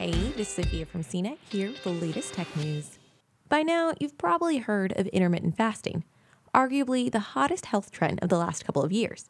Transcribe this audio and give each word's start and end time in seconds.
Hey, 0.00 0.12
this 0.12 0.48
is 0.48 0.54
Sophia 0.54 0.86
from 0.86 1.04
CNET 1.04 1.36
here 1.50 1.68
with 1.68 1.84
the 1.84 1.90
latest 1.90 2.32
tech 2.32 2.56
news. 2.56 2.98
By 3.50 3.62
now, 3.62 3.92
you've 4.00 4.16
probably 4.16 4.56
heard 4.56 4.98
of 4.98 5.06
intermittent 5.08 5.58
fasting, 5.58 6.04
arguably 6.54 7.12
the 7.12 7.18
hottest 7.20 7.66
health 7.66 7.90
trend 7.90 8.18
of 8.22 8.30
the 8.30 8.38
last 8.38 8.64
couple 8.64 8.82
of 8.82 8.92
years. 8.92 9.28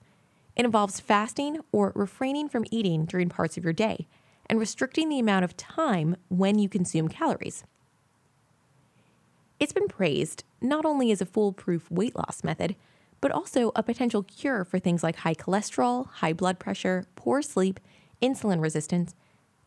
It 0.54 0.64
involves 0.64 1.00
fasting 1.00 1.58
or 1.72 1.90
refraining 1.96 2.48
from 2.48 2.66
eating 2.70 3.04
during 3.04 3.28
parts 3.28 3.56
of 3.56 3.64
your 3.64 3.72
day 3.72 4.06
and 4.46 4.60
restricting 4.60 5.08
the 5.08 5.18
amount 5.18 5.44
of 5.44 5.56
time 5.56 6.14
when 6.28 6.60
you 6.60 6.68
consume 6.68 7.08
calories. 7.08 7.64
It's 9.58 9.72
been 9.72 9.88
praised 9.88 10.44
not 10.60 10.84
only 10.84 11.10
as 11.10 11.20
a 11.20 11.26
foolproof 11.26 11.90
weight 11.90 12.14
loss 12.14 12.44
method, 12.44 12.76
but 13.20 13.32
also 13.32 13.72
a 13.74 13.82
potential 13.82 14.22
cure 14.22 14.64
for 14.64 14.78
things 14.78 15.02
like 15.02 15.16
high 15.16 15.34
cholesterol, 15.34 16.06
high 16.06 16.32
blood 16.32 16.60
pressure, 16.60 17.06
poor 17.16 17.42
sleep, 17.42 17.80
insulin 18.22 18.62
resistance, 18.62 19.16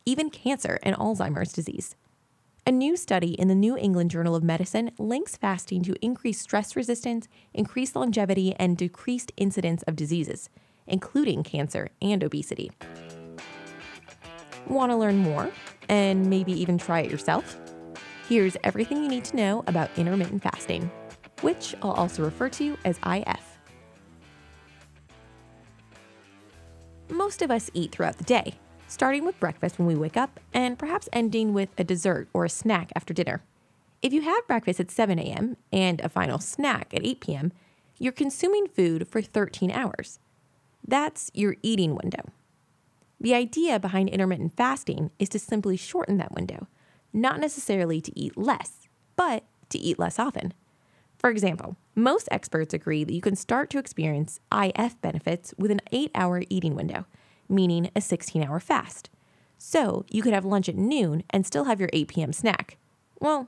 even 0.05 0.29
cancer 0.29 0.79
and 0.83 0.95
Alzheimer's 0.95 1.53
disease. 1.53 1.95
A 2.65 2.71
new 2.71 2.95
study 2.95 3.33
in 3.33 3.49
the 3.49 3.55
New 3.55 3.77
England 3.77 4.09
Journal 4.11 4.35
of 4.35 4.43
Medicine 4.43 4.91
links 4.97 5.35
fasting 5.35 5.83
to 5.83 5.95
increased 6.01 6.41
stress 6.41 6.75
resistance, 6.75 7.27
increased 7.53 7.95
longevity, 7.95 8.55
and 8.55 8.77
decreased 8.77 9.33
incidence 9.35 9.83
of 9.83 9.97
diseases, 9.97 10.49
including 10.87 11.43
cancer 11.43 11.89
and 12.01 12.23
obesity. 12.23 12.71
Want 14.67 14.91
to 14.91 14.95
learn 14.95 15.17
more 15.17 15.51
and 15.89 16.29
maybe 16.29 16.53
even 16.53 16.77
try 16.77 17.01
it 17.01 17.11
yourself? 17.11 17.59
Here's 18.29 18.55
everything 18.63 19.03
you 19.03 19.09
need 19.09 19.25
to 19.25 19.35
know 19.35 19.65
about 19.67 19.89
intermittent 19.97 20.41
fasting, 20.41 20.89
which 21.41 21.75
I'll 21.81 21.91
also 21.91 22.23
refer 22.23 22.47
to 22.49 22.77
as 22.85 22.97
IF. 23.05 23.59
Most 27.09 27.41
of 27.41 27.51
us 27.51 27.69
eat 27.73 27.91
throughout 27.91 28.17
the 28.17 28.23
day, 28.23 28.55
starting 28.93 29.25
with 29.25 29.39
breakfast 29.39 29.79
when 29.79 29.87
we 29.87 29.95
wake 29.95 30.15
up 30.15 30.39
and 30.53 30.77
perhaps 30.77 31.09
ending 31.11 31.51
with 31.51 31.69
a 31.79 31.83
dessert 31.83 32.29
or 32.31 32.45
a 32.45 32.49
snack 32.49 32.91
after 32.95 33.11
dinner. 33.11 33.41
If 34.03 34.13
you 34.13 34.21
have 34.21 34.45
breakfast 34.45 34.79
at 34.79 34.91
7 34.91 35.17
a.m. 35.17 35.57
and 35.71 35.99
a 36.01 36.09
final 36.09 36.37
snack 36.37 36.93
at 36.93 37.03
8 37.03 37.19
p.m., 37.19 37.51
you're 37.97 38.11
consuming 38.11 38.67
food 38.67 39.07
for 39.07 39.19
13 39.19 39.71
hours. 39.71 40.19
That's 40.87 41.31
your 41.33 41.55
eating 41.63 41.95
window. 41.95 42.31
The 43.19 43.33
idea 43.33 43.79
behind 43.79 44.09
intermittent 44.09 44.55
fasting 44.55 45.09
is 45.17 45.29
to 45.29 45.39
simply 45.39 45.75
shorten 45.75 46.17
that 46.17 46.35
window, 46.35 46.67
not 47.11 47.39
necessarily 47.39 47.99
to 47.99 48.19
eat 48.19 48.37
less, 48.37 48.87
but 49.15 49.43
to 49.69 49.79
eat 49.79 49.97
less 49.97 50.19
often. 50.19 50.53
For 51.17 51.31
example, 51.31 51.77
most 51.95 52.27
experts 52.29 52.75
agree 52.75 53.03
that 53.05 53.13
you 53.13 53.21
can 53.21 53.35
start 53.35 53.71
to 53.71 53.79
experience 53.79 54.39
IF 54.53 55.01
benefits 55.01 55.51
with 55.57 55.71
an 55.71 55.81
8 55.91 56.11
hour 56.13 56.43
eating 56.49 56.75
window 56.75 57.07
meaning 57.49 57.89
a 57.95 58.01
16 58.01 58.43
hour 58.43 58.59
fast. 58.59 59.09
So 59.57 60.05
you 60.09 60.21
could 60.21 60.33
have 60.33 60.45
lunch 60.45 60.67
at 60.67 60.75
noon 60.75 61.23
and 61.29 61.45
still 61.45 61.65
have 61.65 61.79
your 61.79 61.89
8 61.93 62.07
p.m. 62.09 62.33
snack. 62.33 62.77
Well, 63.19 63.47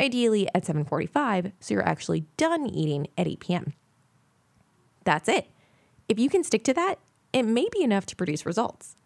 ideally 0.00 0.48
at 0.54 0.64
7:45, 0.64 1.52
so 1.60 1.74
you're 1.74 1.86
actually 1.88 2.24
done 2.36 2.66
eating 2.66 3.06
at 3.16 3.28
8 3.28 3.40
p.m. 3.40 3.72
That's 5.04 5.28
it. 5.28 5.48
If 6.08 6.18
you 6.18 6.28
can 6.28 6.44
stick 6.44 6.64
to 6.64 6.74
that, 6.74 6.98
it 7.32 7.44
may 7.44 7.68
be 7.72 7.82
enough 7.82 8.06
to 8.06 8.16
produce 8.16 8.44
results. 8.44 8.96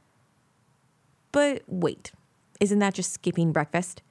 But 1.32 1.62
wait, 1.66 2.12
isn't 2.60 2.78
that 2.78 2.94
just 2.94 3.12
skipping 3.12 3.52
breakfast? 3.52 4.02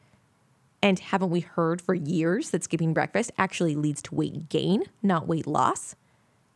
And 0.81 0.99
haven't 0.99 1.31
we 1.31 1.39
heard 1.39 1.81
for 1.81 1.95
years 1.95 2.51
that 2.51 2.63
skipping 2.63 2.93
breakfast 2.93 3.31
actually 3.37 3.75
leads 3.75 4.03
to 4.03 4.15
weight 4.15 4.49
gain, 4.49 4.83
not 5.01 5.27
weight 5.27 5.47
loss? 5.47 5.95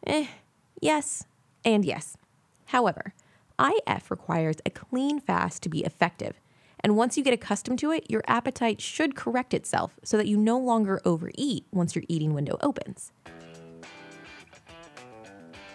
Eh, 0.05 0.27
yes, 0.79 1.25
and 1.65 1.83
yes. 1.83 2.15
However, 2.65 3.15
IF 3.59 4.09
requires 4.09 4.57
a 4.65 4.69
clean 4.69 5.19
fast 5.19 5.61
to 5.63 5.69
be 5.69 5.83
effective. 5.83 6.39
And 6.79 6.95
once 6.95 7.17
you 7.17 7.23
get 7.23 7.33
accustomed 7.33 7.79
to 7.79 7.91
it, 7.91 8.09
your 8.09 8.23
appetite 8.27 8.81
should 8.81 9.15
correct 9.15 9.53
itself 9.53 9.99
so 10.03 10.15
that 10.17 10.27
you 10.27 10.37
no 10.37 10.57
longer 10.57 11.01
overeat 11.03 11.65
once 11.71 11.95
your 11.95 12.05
eating 12.07 12.33
window 12.33 12.57
opens. 12.61 13.11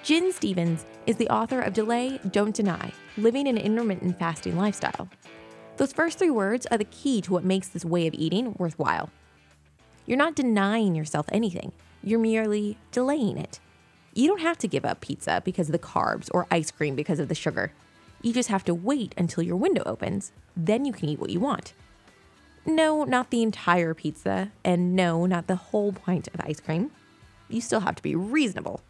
Gin 0.03 0.33
Stephens 0.33 0.85
is 1.07 1.17
the 1.17 1.29
author 1.29 1.61
of 1.61 1.73
Delay, 1.73 2.21
Don't 2.31 2.55
Deny 2.55 2.93
Living 3.17 3.49
an 3.49 3.57
Intermittent 3.57 4.19
Fasting 4.19 4.57
Lifestyle. 4.57 5.09
Those 5.77 5.93
first 5.93 6.19
three 6.19 6.31
words 6.31 6.67
are 6.67 6.79
the 6.79 6.85
key 6.85 7.21
to 7.23 7.33
what 7.33 7.45
makes 7.45 7.69
this 7.69 7.85
way 7.85 8.07
of 8.07 8.15
eating 8.15 8.55
worthwhile. 8.59 9.11
You're 10.07 10.19
not 10.19 10.35
denying 10.35 10.95
yourself 10.95 11.27
anything, 11.33 11.73
you're 12.03 12.19
merely 12.19 12.77
delaying 12.93 13.39
it. 13.39 13.61
You 14.17 14.29
don't 14.29 14.43
have 14.43 14.59
to 14.59 14.69
give 14.69 14.85
up 14.85 15.01
pizza 15.01 15.43
because 15.45 15.69
of 15.69 15.73
the 15.73 15.79
carbs 15.79 16.31
or 16.33 16.47
ice 16.49 16.71
cream 16.71 16.95
because 16.95 17.19
of 17.19 17.27
the 17.27 17.35
sugar. 17.35 17.73
You 18.23 18.33
just 18.33 18.49
have 18.49 18.65
to 18.67 18.75
wait 18.75 19.13
until 19.19 19.43
your 19.43 19.57
window 19.57 19.83
opens. 19.85 20.31
Then 20.57 20.85
you 20.85 20.93
can 20.93 21.09
eat 21.09 21.19
what 21.19 21.31
you 21.31 21.41
want. 21.41 21.73
No, 22.65 23.03
not 23.03 23.31
the 23.31 23.43
entire 23.43 23.93
pizza, 23.93 24.53
and 24.65 24.95
no, 24.95 25.27
not 25.27 25.49
the 25.49 25.57
whole 25.57 25.93
pint 25.93 26.29
of 26.29 26.41
ice 26.41 26.61
cream. 26.61 26.93
You 27.49 27.61
still 27.61 27.81
have 27.81 27.97
to 27.97 28.03
be 28.03 28.15
reasonable. 28.15 28.83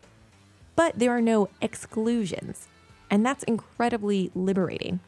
But 0.77 0.99
there 0.99 1.11
are 1.11 1.23
no 1.23 1.49
exclusions, 1.63 2.69
and 3.11 3.25
that's 3.25 3.45
incredibly 3.45 4.31
liberating. 4.35 5.01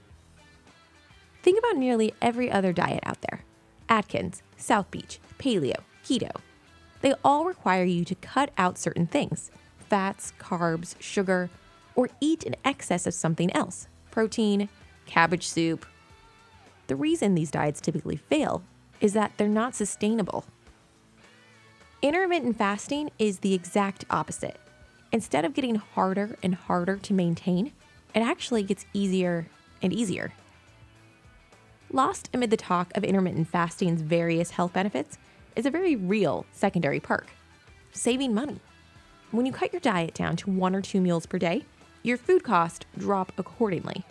Think 1.42 1.58
about 1.58 1.76
nearly 1.76 2.14
every 2.22 2.50
other 2.50 2.72
diet 2.72 3.00
out 3.04 3.20
there 3.20 3.44
Atkins, 3.88 4.42
South 4.56 4.90
Beach, 4.90 5.20
Paleo, 5.38 5.76
Keto. 6.04 6.32
They 7.02 7.14
all 7.22 7.44
require 7.44 7.84
you 7.84 8.04
to 8.06 8.14
cut 8.16 8.50
out 8.56 8.78
certain 8.78 9.06
things 9.06 9.50
fats, 9.88 10.32
carbs, 10.38 10.94
sugar, 11.00 11.50
or 11.94 12.08
eat 12.20 12.42
in 12.44 12.56
excess 12.64 13.06
of 13.06 13.14
something 13.14 13.54
else 13.54 13.88
protein, 14.10 14.68
cabbage 15.04 15.46
soup. 15.46 15.84
The 16.86 16.96
reason 16.96 17.34
these 17.34 17.50
diets 17.50 17.80
typically 17.80 18.16
fail 18.16 18.62
is 19.00 19.12
that 19.12 19.32
they're 19.36 19.48
not 19.48 19.74
sustainable. 19.74 20.44
Intermittent 22.00 22.56
fasting 22.56 23.10
is 23.18 23.40
the 23.40 23.52
exact 23.52 24.04
opposite. 24.08 24.58
Instead 25.12 25.44
of 25.44 25.54
getting 25.54 25.74
harder 25.74 26.36
and 26.42 26.54
harder 26.54 26.96
to 26.96 27.12
maintain, 27.12 27.72
it 28.14 28.20
actually 28.20 28.62
gets 28.62 28.86
easier 28.92 29.46
and 29.82 29.92
easier. 29.92 30.32
Lost 31.92 32.30
amid 32.32 32.50
the 32.50 32.56
talk 32.56 32.96
of 32.96 33.04
intermittent 33.04 33.48
fasting's 33.48 34.02
various 34.02 34.50
health 34.50 34.72
benefits 34.72 35.18
is 35.54 35.66
a 35.66 35.70
very 35.70 35.94
real 35.94 36.46
secondary 36.52 37.00
perk 37.00 37.28
saving 37.92 38.34
money. 38.34 38.60
When 39.32 39.44
you 39.44 39.52
cut 39.52 39.72
your 39.72 39.80
diet 39.80 40.14
down 40.14 40.36
to 40.36 40.50
one 40.50 40.74
or 40.74 40.80
two 40.80 41.00
meals 41.00 41.26
per 41.26 41.38
day, 41.38 41.64
your 42.04 42.16
food 42.16 42.44
costs 42.44 42.86
drop 42.96 43.32
accordingly. 43.36 44.04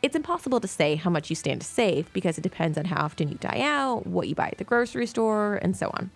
It's 0.00 0.16
impossible 0.16 0.58
to 0.60 0.68
say 0.68 0.94
how 0.94 1.10
much 1.10 1.28
you 1.28 1.36
stand 1.36 1.60
to 1.60 1.66
save 1.66 2.10
because 2.14 2.38
it 2.38 2.42
depends 2.42 2.78
on 2.78 2.86
how 2.86 3.04
often 3.04 3.28
you 3.28 3.34
dine 3.34 3.60
out, 3.60 4.06
what 4.06 4.26
you 4.26 4.34
buy 4.34 4.48
at 4.48 4.58
the 4.58 4.64
grocery 4.64 5.06
store, 5.06 5.56
and 5.56 5.76
so 5.76 5.90
on. 5.92 6.10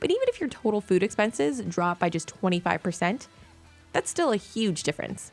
But 0.00 0.10
even 0.10 0.22
if 0.28 0.40
your 0.40 0.48
total 0.48 0.80
food 0.80 1.02
expenses 1.02 1.60
drop 1.60 1.98
by 1.98 2.08
just 2.08 2.34
25%, 2.40 3.26
that's 3.92 4.10
still 4.10 4.32
a 4.32 4.36
huge 4.36 4.82
difference. 4.82 5.32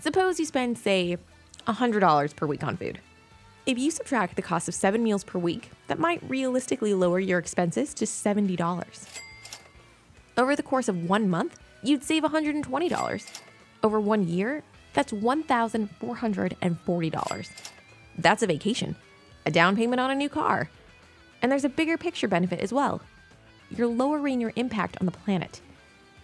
Suppose 0.00 0.38
you 0.38 0.44
spend, 0.44 0.76
say, 0.76 1.16
$100 1.66 2.36
per 2.36 2.46
week 2.46 2.62
on 2.62 2.76
food. 2.76 3.00
If 3.64 3.78
you 3.78 3.90
subtract 3.90 4.36
the 4.36 4.42
cost 4.42 4.68
of 4.68 4.74
seven 4.74 5.02
meals 5.02 5.24
per 5.24 5.38
week, 5.38 5.70
that 5.86 5.98
might 5.98 6.22
realistically 6.28 6.92
lower 6.92 7.18
your 7.18 7.38
expenses 7.38 7.94
to 7.94 8.04
$70. 8.04 8.84
Over 10.38 10.54
the 10.54 10.62
course 10.62 10.88
of 10.88 11.08
one 11.08 11.30
month, 11.30 11.58
you'd 11.82 12.04
save 12.04 12.22
$120. 12.22 13.40
Over 13.82 14.00
one 14.00 14.28
year, 14.28 14.62
that's 14.92 15.12
$1,440. 15.12 17.50
That's 18.18 18.42
a 18.42 18.46
vacation, 18.46 18.96
a 19.46 19.50
down 19.50 19.76
payment 19.76 20.00
on 20.00 20.10
a 20.10 20.14
new 20.14 20.28
car. 20.28 20.68
And 21.40 21.50
there's 21.50 21.64
a 21.64 21.70
bigger 21.70 21.96
picture 21.96 22.28
benefit 22.28 22.60
as 22.60 22.70
well. 22.72 23.00
You're 23.70 23.86
lowering 23.86 24.38
your 24.40 24.52
impact 24.56 24.98
on 25.00 25.06
the 25.06 25.12
planet. 25.12 25.62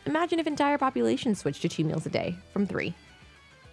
Imagine 0.05 0.41
if 0.41 0.47
entire 0.47 0.77
populations 0.79 1.39
switched 1.39 1.63
to 1.63 1.69
two 1.69 1.85
meals 1.85 2.07
a 2.07 2.11
day 2.11 2.37
from 2.53 2.67
three. 2.67 2.95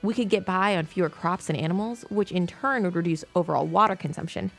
We 0.01 0.13
could 0.13 0.29
get 0.29 0.45
by 0.45 0.77
on 0.77 0.85
fewer 0.85 1.09
crops 1.09 1.49
and 1.49 1.57
animals, 1.57 2.05
which 2.09 2.31
in 2.31 2.47
turn 2.47 2.83
would 2.83 2.95
reduce 2.95 3.25
overall 3.35 3.67
water 3.67 3.97
consumption. 3.97 4.51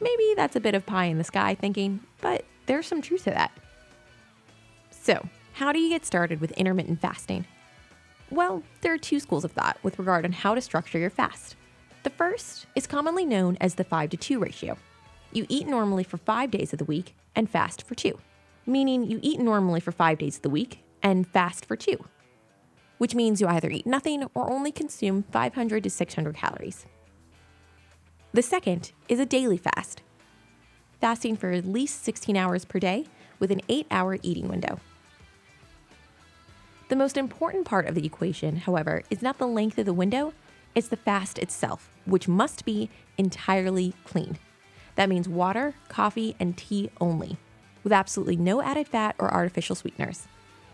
Maybe 0.00 0.32
that's 0.36 0.56
a 0.56 0.60
bit 0.60 0.74
of 0.74 0.86
pie 0.86 1.04
in 1.06 1.18
the 1.18 1.24
sky 1.24 1.54
thinking, 1.54 2.00
but 2.22 2.46
there's 2.64 2.86
some 2.86 3.02
truth 3.02 3.24
to 3.24 3.30
that. 3.30 3.52
So, 5.06 5.24
how 5.52 5.70
do 5.70 5.78
you 5.78 5.88
get 5.88 6.04
started 6.04 6.40
with 6.40 6.50
intermittent 6.58 7.00
fasting? 7.00 7.46
Well, 8.28 8.64
there 8.80 8.92
are 8.92 8.98
two 8.98 9.20
schools 9.20 9.44
of 9.44 9.52
thought 9.52 9.78
with 9.84 10.00
regard 10.00 10.24
on 10.24 10.32
how 10.32 10.56
to 10.56 10.60
structure 10.60 10.98
your 10.98 11.10
fast. 11.10 11.54
The 12.02 12.10
first 12.10 12.66
is 12.74 12.88
commonly 12.88 13.24
known 13.24 13.56
as 13.60 13.76
the 13.76 13.84
5 13.84 14.10
to 14.10 14.16
2 14.16 14.40
ratio. 14.40 14.76
You 15.30 15.46
eat 15.48 15.68
normally 15.68 16.02
for 16.02 16.16
5 16.16 16.50
days 16.50 16.72
of 16.72 16.80
the 16.80 16.84
week 16.84 17.14
and 17.36 17.48
fast 17.48 17.86
for 17.86 17.94
2, 17.94 18.18
meaning 18.66 19.08
you 19.08 19.20
eat 19.22 19.38
normally 19.38 19.78
for 19.78 19.92
5 19.92 20.18
days 20.18 20.34
of 20.38 20.42
the 20.42 20.50
week 20.50 20.80
and 21.04 21.24
fast 21.24 21.66
for 21.66 21.76
2, 21.76 22.04
which 22.98 23.14
means 23.14 23.40
you 23.40 23.46
either 23.46 23.70
eat 23.70 23.86
nothing 23.86 24.24
or 24.34 24.50
only 24.50 24.72
consume 24.72 25.22
500 25.30 25.84
to 25.84 25.88
600 25.88 26.34
calories. 26.34 26.84
The 28.32 28.42
second 28.42 28.90
is 29.08 29.20
a 29.20 29.24
daily 29.24 29.56
fast, 29.56 30.02
fasting 31.00 31.36
for 31.36 31.52
at 31.52 31.64
least 31.64 32.02
16 32.02 32.36
hours 32.36 32.64
per 32.64 32.80
day 32.80 33.06
with 33.38 33.52
an 33.52 33.60
8 33.68 33.86
hour 33.92 34.18
eating 34.24 34.48
window. 34.48 34.80
The 36.88 36.96
most 36.96 37.16
important 37.16 37.64
part 37.64 37.86
of 37.86 37.94
the 37.96 38.06
equation, 38.06 38.58
however, 38.58 39.02
is 39.10 39.20
not 39.20 39.38
the 39.38 39.46
length 39.48 39.76
of 39.78 39.86
the 39.86 39.92
window, 39.92 40.32
It's 40.76 40.88
the 40.88 40.96
fast 40.96 41.38
itself, 41.38 41.88
which 42.04 42.28
must 42.28 42.66
be 42.66 42.90
entirely 43.16 43.94
clean. 44.04 44.38
That 44.94 45.08
means 45.08 45.26
water, 45.26 45.74
coffee, 45.88 46.36
and 46.38 46.54
tea 46.54 46.90
only, 47.00 47.38
with 47.82 47.94
absolutely 47.94 48.36
no 48.36 48.60
added 48.60 48.86
fat 48.86 49.16
or 49.18 49.32
artificial 49.32 49.74
sweeteners. 49.74 50.28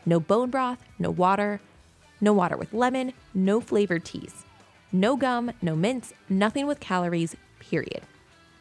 No 0.05 0.19
bone 0.19 0.51
broth, 0.51 0.83
no 0.99 1.09
water, 1.13 1.61
no 2.21 2.33
water 2.33 2.57
with 2.57 2.75
lemon, 2.75 3.13
no 3.33 3.61
flavored 3.61 4.05
teas. 4.05 4.45
No 4.91 5.17
gum, 5.17 5.53
no 5.63 5.77
mints, 5.77 6.13
nothing 6.29 6.67
with 6.67 6.81
calories, 6.81 7.37
period. 7.61 8.03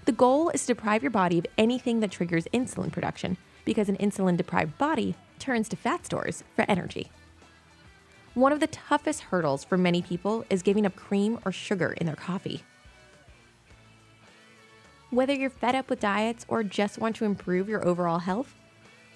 The 0.06 0.12
goal 0.12 0.50
is 0.50 0.62
to 0.62 0.76
deprive 0.76 1.02
your 1.02 1.10
body 1.10 1.40
of 1.40 1.48
anything 1.58 2.02
that 2.02 2.12
triggers 2.12 2.46
insulin 2.54 2.92
production, 2.92 3.38
because 3.66 3.90
an 3.90 3.98
insulin 3.98 4.38
deprived 4.38 4.78
body 4.78 5.16
turns 5.40 5.68
to 5.70 5.76
fat 5.76 6.06
stores 6.06 6.44
for 6.56 6.66
energy. 6.68 7.10
One 8.34 8.54
of 8.54 8.62
the 8.62 8.68
toughest 8.68 9.24
hurdles 9.24 9.66
for 9.66 9.78
many 9.78 10.02
people 10.02 10.46
is 10.50 10.62
giving 10.62 10.86
up 10.86 10.96
cream 10.96 11.40
or 11.44 11.52
sugar 11.52 11.94
in 11.98 12.08
their 12.08 12.16
coffee. 12.16 12.64
Whether 15.10 15.34
you're 15.34 15.50
fed 15.50 15.76
up 15.76 15.90
with 15.90 16.00
diets 16.00 16.46
or 16.48 16.64
just 16.64 16.98
want 16.98 17.18
to 17.18 17.26
improve 17.26 17.68
your 17.68 17.86
overall 17.86 18.20
health, 18.20 18.56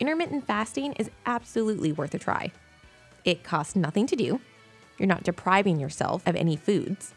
intermittent 0.02 0.46
fasting 0.46 0.92
is 0.94 1.10
absolutely 1.26 1.94
worth 1.94 2.14
a 2.14 2.20
try. 2.20 2.52
It 3.24 3.44
costs 3.44 3.78
nothing 3.78 4.06
to 4.08 4.18
do, 4.18 4.42
you're 4.98 5.08
not 5.08 5.24
depriving 5.24 5.80
yourself 5.80 6.28
of 6.28 6.36
any 6.36 6.58
foods, 6.58 7.14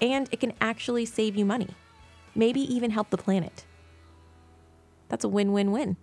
and 0.00 0.28
it 0.32 0.40
can 0.40 0.52
actually 0.60 1.06
save 1.06 1.36
you 1.36 1.44
money, 1.44 1.68
maybe 2.34 2.60
even 2.60 2.90
help 2.90 3.10
the 3.10 3.16
planet. 3.16 3.64
That's 5.08 5.24
a 5.24 5.28
win 5.28 5.52
win 5.52 5.70
win. 5.70 5.96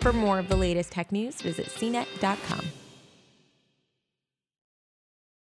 For 0.00 0.14
more 0.14 0.38
of 0.38 0.48
the 0.48 0.56
latest 0.56 0.92
tech 0.92 1.12
news, 1.12 1.42
visit 1.42 1.66
cnet.com. 1.66 2.83